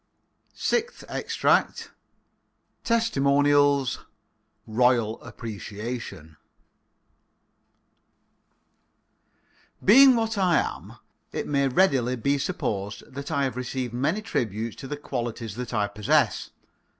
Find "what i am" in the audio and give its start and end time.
10.15-10.93